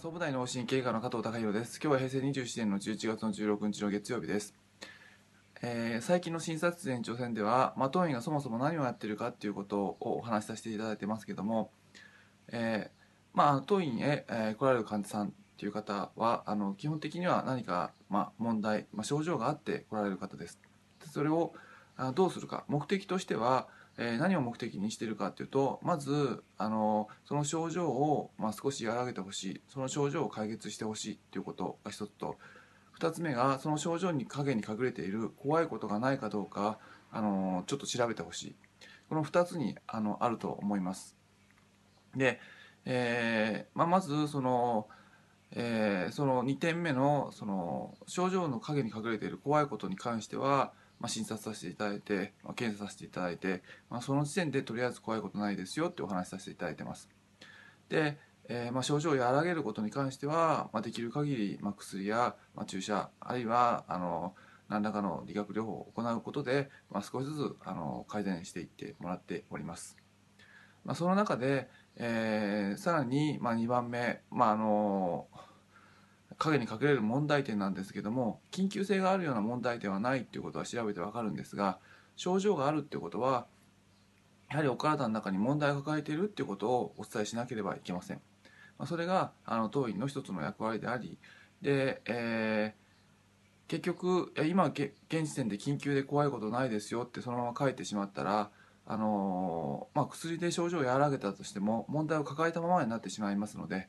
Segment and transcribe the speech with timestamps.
[0.00, 1.80] 総武大脳神経科の加藤隆弘です。
[1.82, 4.54] 今日は平成27年の11月の16日の月曜日です。
[5.60, 11.72] えー最近の診察室延長戦では、まあ、当院がそもそも何をやっているかっていうことをお話しさせていただいてますけども、
[12.52, 20.60] えーまあ、当院へ、えー来られる患者さんっていう方はあの基本的には何か、まあ、問題、まあ、症状があって来られる方です。
[21.10, 21.54] それを
[21.96, 23.66] あどうするか目的としては、
[23.98, 29.60] えー何を目的にしてるかっていうとまずあのその症状を、まあ、少し和らげてほしい。
[29.68, 32.38] その症状を解決してほしいっていうことが一つと。
[32.92, 36.78] 二つ目がその症状に影に隠れている怖いことがないかどうか
[37.12, 38.56] あのちょっと調べてほしい。
[39.08, 41.16] この二つにあのあると思います。
[42.16, 42.40] で、
[42.84, 44.88] えーまあ、まずその
[45.52, 57.08] えーその2点目のその症状の影に隠れている怖いことに関しては、まあ、診察させていただいて、まあ、検査させていただいて、まあ、その時点でとりあえず怖いことないですよってお話しさせていただいてます。
[57.88, 58.18] で、
[58.48, 64.34] えーまあ、症状を和らげることに関しては、まあ、できる限り、まあ、薬や、まあ、注射あるいはあの
[64.68, 69.96] 何らかの理学療法を行うことで、まあ、少しずつあの改善していってもらっております。
[70.84, 75.26] まあ、その中で、えーさらに、まあ、2番目、まあ、あの
[76.38, 81.78] 影に隠れる問題点なんですけども緊急性があるような問題点はないっていうことは調べてわかるんですが
[82.16, 83.46] 症状があるっていうことは
[84.50, 88.20] やはりお体の中に問題を抱えているっていうことをお伝えしなければいけません。
[88.78, 91.18] ま、それがあの当院の一つの役割であり
[91.60, 92.88] で、えー
[93.68, 98.50] 結局今現時点で緊急で怖いことないですよってそのまま書いてしまったら
[98.86, 103.86] あのーまあ、薬で症状を和らげたとしても問題を抱えたままになってしまいますので、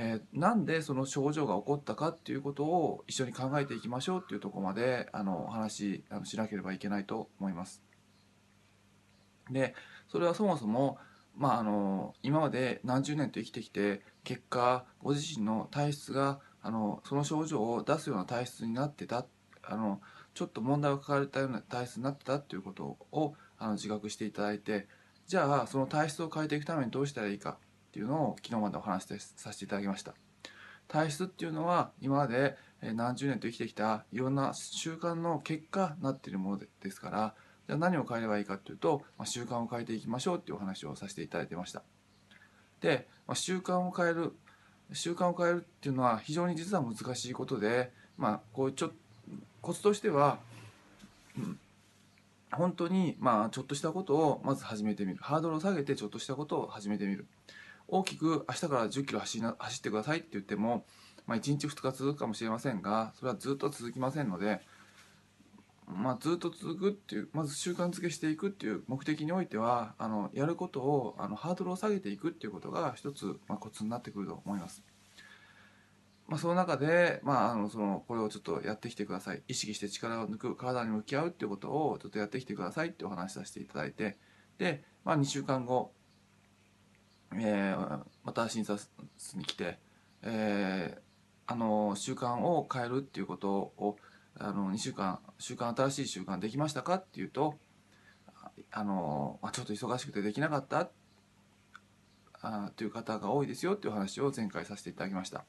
[0.00, 7.82] えーなんでその症状が起こったかっていうことを一緒に考えていきましょうっていうとこまであのお話あのしなければいけないと思います。
[9.50, 9.74] で
[10.06, 10.98] それはそもそも、
[11.36, 19.26] まあ、あの今まで何十年と生きてきて結果ご自身の体質があのその症状を出すような体質になってた
[19.64, 20.00] あの
[20.32, 24.86] ちょっと問題を抱えたような体質になってたっていうことをあの自覚していただいて
[25.26, 27.58] じゃあその体質を変えていくためにどうしたらいいか
[27.98, 30.14] っていうのを昨日までお話しさせていただきました。
[30.86, 37.34] 体質っていうのは今までえ何十年と生きてきたいろんな習慣の結果になっているものでですから
[37.66, 41.82] じゃあ何を変えればいいかっていうと、まあ、習慣を変えていきましょうっていうお話をさせていただいてました。
[42.80, 44.32] で、まあ、習慣を変える
[44.92, 48.92] 習慣を変えるっていうのは非常に実は難しいことでまあこうちょ
[49.60, 50.38] コツとしては、
[51.36, 51.58] うん
[52.50, 55.18] 本当にまあちょっとしたことをまず始めてみる。
[55.20, 57.26] ハードルを下げてちょっとしたことを始めてみる。
[57.88, 60.84] 大きく明日から1 0キロ走な走ってくださいって言っても、
[61.26, 64.60] まあ、1日2日続くかもしれませんがそれはずっと続きませんので、
[65.86, 74.82] まあ、ずっと続くっていうまず習慣づけしていくっていう目的においてはあのやることをあのハードルを下げていくっていうことが一つ、まあ、コツになってくると思います。
[76.26, 84.18] まあ、その中で、まあ、あのそのこれをちょっとやってきてください意識して力を抜く体に向き合うっていうことをちょっとやってきてくださいってお話しさせていただいて
[84.58, 85.92] で、まあ、2週間後、
[87.34, 89.78] えーまた診察室に来て、
[90.22, 91.08] えー
[91.50, 93.96] あの習慣を変えるっていうことを
[94.38, 97.54] あの2週間習慣新しい習慣できましたかっていうと
[98.70, 100.90] あの、ちょっと忙しくてできなかった
[102.42, 105.44] あという方が多いですよっていう話を前回させていただきました。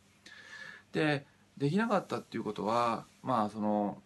[0.94, 1.26] で
[1.58, 4.02] できなかったっていうことはまあその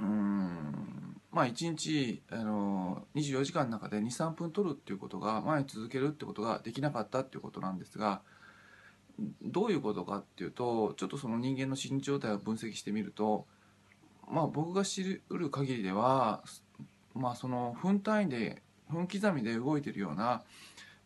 [0.00, 0.77] うん
[1.38, 8.22] まあ1日あの24時間の中で23分取るっていうことが前に続けるってことができなかったっていうことなんですが
[9.44, 13.46] どういうことかっていうとちょっとその人間の心理状態を分析してみると
[14.28, 16.42] まあ僕が知る限りでは
[17.14, 18.60] まあその分単位で
[18.90, 20.42] 分刻みで動いてるような、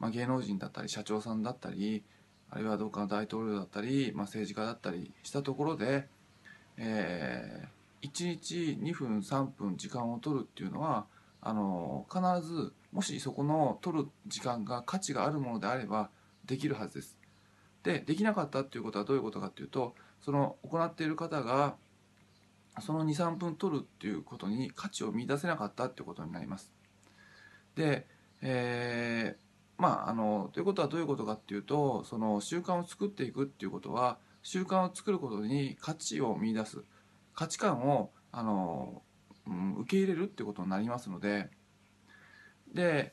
[0.01, 2.05] まあ、芸能人だったり社長さんだったり
[2.49, 6.09] あるいはどっかの大統領だったり、まあ、政治家だったりしたところで、
[6.79, 11.07] えー、1日2分3分時間を取るっていうのは
[11.41, 16.11] あの必ずもしそこの取る時間が価値があるものであれば
[16.45, 17.19] できるはずです。
[17.83, 21.77] でできなかったっていうことはどういうことかっていうとその行っている方が
[22.81, 26.73] その23分取るっていうことに価値を見出せなかったっていうことになります。
[27.75, 28.07] で、
[28.41, 36.85] えーまああのということはどういうことかっていうとその習慣を作っていくっていうことは習慣を作ることに価値を見出す
[37.35, 39.03] 価値観をあの、
[39.47, 41.51] うん、受け入れるってことになりますので
[42.73, 43.13] で、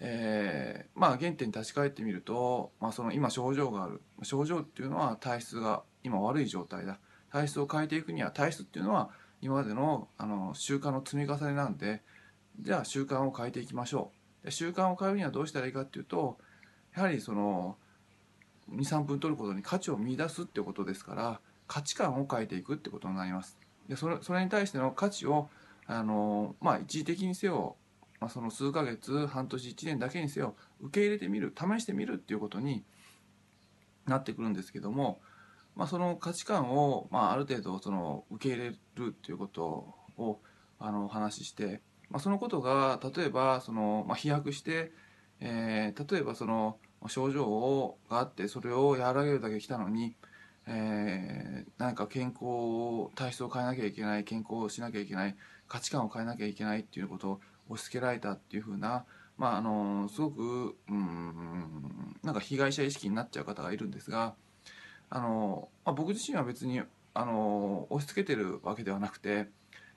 [0.00, 6.98] えーまあ原点に立ち返ってみると、まあ、その今症状がある症状っていうのは体質が今悪い状態だ。
[7.30, 9.10] 体質を変えていくには体質っていうのは
[9.40, 12.02] 今までのあの習慣の積み重ねなんで
[12.60, 14.10] じゃあ習慣を変えていきましょ
[14.42, 14.46] う。
[14.46, 16.38] で習慣を変えるにはどうしたらいいかっていうと
[16.94, 17.76] やはりその
[18.72, 21.40] 23分取ることに価値を見出すってことですから
[21.70, 23.56] 価値観を変えていくってことになります。
[23.88, 25.48] でそれそれに対しての価値を
[25.86, 27.76] あのまあ一時的にせよ、
[28.18, 32.82] まあ、その数ヶ月半年1年だけにせよ受け入れてみる試してみるっていうことに
[34.06, 35.20] なってくるんですけども、
[35.76, 40.40] まあ、その価値観を、まあ、ある程度その受け入れるっていうことを
[40.80, 44.90] あのお話しして、まあ、そのことが例えばその、まあ、飛躍して、
[45.38, 50.16] えー、例えばその症状をがあってそれを和らげるだけ来たのに、
[50.72, 55.34] えー、何か健康を体質を変えなきゃいけない健康をしなきゃいけない
[55.66, 57.40] 価値観を変えなきゃいけないっていうことを
[57.70, 59.04] 押し付けられたっていうふうな、
[59.36, 64.34] まあ、あのすごくうんなんか被害者意識になっちゃう方がいるんですが
[65.08, 66.80] あの、まあ、僕自身は別に
[67.14, 69.48] あの押し付けてるわけではなくて、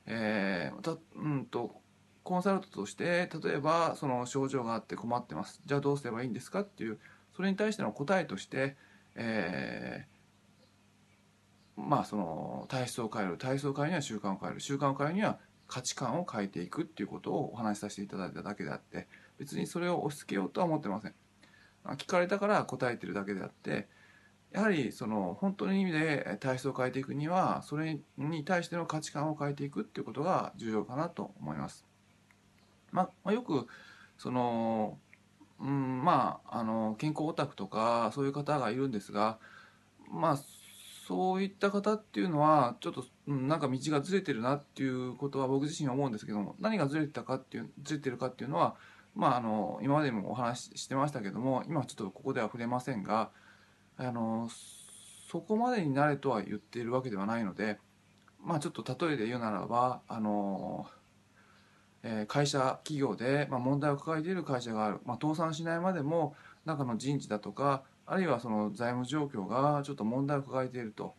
[0.08, 1.76] えー、たうんと
[2.24, 5.62] コンサルトとして例えばその症状があって困ってます。
[5.66, 6.98] じゃあどうすればいいんですかっていう
[7.36, 8.76] それに対しての答えとして、
[9.16, 10.13] えー、
[11.78, 13.38] まあその体質を変える。
[13.38, 14.60] 体質を変えるには習慣を変える。
[14.60, 19.08] 習慣を変えるには価値観を変えていくっていうことをお話しさせていただいただけであって
[19.40, 21.14] 別にそれを押し付けようとは思ってません。
[21.98, 23.88] 聞かれたから答えてるだけであって
[24.52, 31.86] やはりその本当の意味で体質を変えていくにはそれに対しての価値観を変えていくっていうことが重要かなと思います。
[32.92, 33.68] まあ、よく
[34.20, 35.00] その、
[35.60, 39.40] うん、まああの健康オタクとかそういう方がいるんですが
[40.12, 40.38] まあ
[41.08, 48.76] そういった方っていうのはちょっと、うん、なんか道がずれてるなっていうことは僕自身は思うんですけども何がずれてたかっていうずれてるかっていうのは
[49.14, 53.32] まああの今までもお話ししてましたけども今ちょっとここでは触れませんが
[53.98, 54.50] あの
[55.30, 57.80] そこまでになれとは言っているわけではないので
[58.42, 60.88] まあちょっと例えで言うならばあの
[62.04, 66.36] え会社企業で、まあ問題を抱えている会社がある、まあ、倒産しないまでも
[66.66, 71.16] 中の人事だとかあるいはその財務状況がちょっと問題を抱えていると。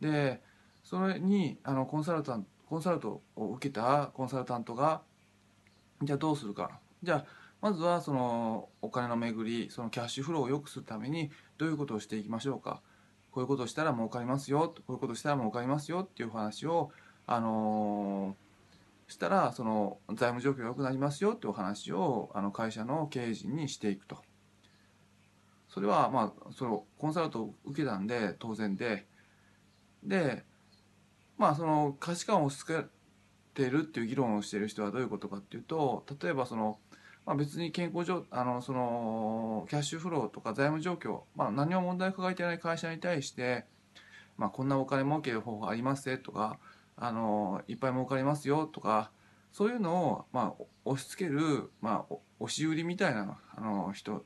[0.00, 0.42] で
[0.82, 5.02] それにあのコンサルタントコンサルトを受けたコンサルタントが
[6.02, 6.78] じゃあどうするか。
[7.02, 7.26] じゃあ
[7.60, 12.80] まずはそのお金の巡りそのキャッシュフローを良くするためにどういうことをしていきましょうか。
[13.32, 16.90] こういうことをしたら儲かりますよこういうことをしたら儲かりますよっていう話を
[17.26, 18.50] あのー
[19.10, 24.22] したらその財務状況が良くなりますよってお話をあの会社の経営陣にしていくと。
[25.70, 29.06] それはまあそのコンサルトを受けたんで当然で。
[30.02, 30.44] で
[31.36, 32.84] まあその価値観を押し付け
[33.54, 36.78] てるっていう議論をしてる人はどういうことかっていうと例えばその、
[37.26, 43.64] まあ、別に健康上あのそのキャッシュフローとか財務状況、まあ、何も問題を抱えていない会社に対して、
[44.36, 46.58] まあ、こんなお金儲ける方法ありますねとか
[46.96, 49.10] あのいっぱい儲かりますよとか
[49.52, 54.24] そういうのを、まあ、押し付ける、まあ、押し売りみたいなあの人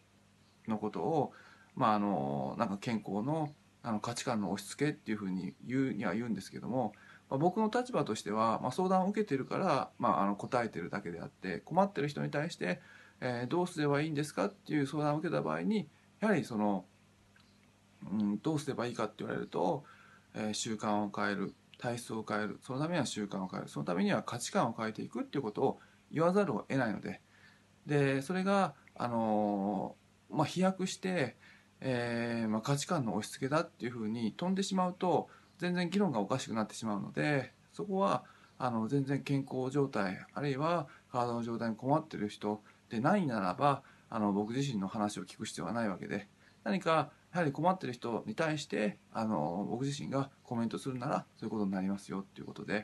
[0.68, 1.32] のことを、
[1.74, 3.52] まあ、あのなんか健康の
[3.82, 6.94] あの価値観の押し付けっていうふうに言うには言うんですけども、
[7.28, 12.80] まあ、僕の立場としては、まあ、相談を受けてるから、まあ、あの答えてるだけであって困ってる人に対して、
[13.20, 15.86] えー、どうすればいいんですかっていう相談を受けた場合に
[16.20, 16.86] やはりその、
[18.10, 19.84] うん、どうすればいいかって言われると、
[20.34, 27.20] えー、習慣を変える体質を変えるそのためには習慣を変えるそのためには価値観を変えていくっていうことを言わざるを得ないので
[27.86, 29.94] でそれが、あの
[30.30, 31.36] まあ、飛躍して、
[31.80, 35.28] えー、まあ、価値観の押し付けだっていうふうに飛んでしまうと
[35.58, 38.24] 全然議論がおかしくなってしまうのでそこは
[38.58, 46.28] あの全然健康状態あるいは体の状態に困ってる人でないならばあの僕自身の話を聞く必要はないわけで
[46.62, 52.82] 何かやはり困ってる人に対してあの僕自身がコメントするならそういうことになりますよっていうことでや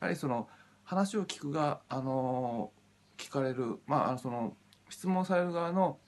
[0.00, 0.48] はりその
[0.82, 2.72] 話を聞くがあの
[3.16, 4.56] 聞かれるまああのその
[4.90, 5.98] 質問される側の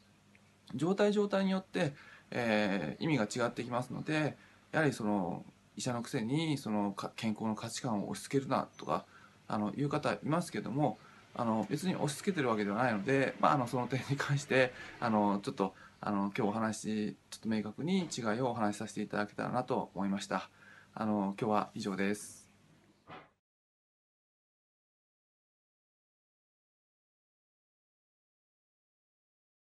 [0.75, 1.95] 状態状態によって、
[2.31, 4.37] えー、意味が違ってきますので
[4.73, 5.45] やはりその
[5.77, 9.05] 医者のくせにその健康の価値観を押し付けるなとか
[9.49, 10.99] あのいう方いますけども
[11.35, 20.49] あの別に押し付けてるわけではないので、まあ、あのその点に関してあのちょっとあの今日お話ちょっと明確に違いをお話しさせていただけたらなと思いました。
[20.95, 22.46] あの今日は以上です。